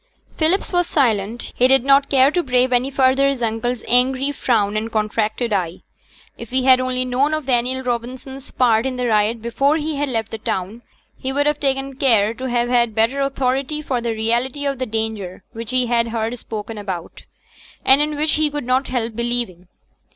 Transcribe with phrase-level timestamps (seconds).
[0.35, 1.53] Philip was silent.
[1.55, 5.83] He did not care to brave any further his uncle's angry frown and contracted eye.
[6.39, 10.09] If he had only known of Daniel Robson's part in the riot before he had
[10.09, 10.81] left the town,
[11.19, 14.87] he would have taken care to have had better authority for the reality of the
[14.87, 17.25] danger which he had heard spoken about,
[17.85, 19.67] and in which he could not help believing.